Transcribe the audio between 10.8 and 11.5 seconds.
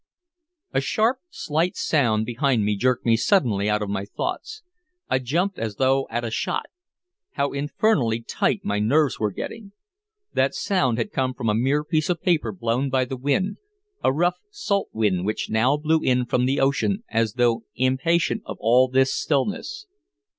had come from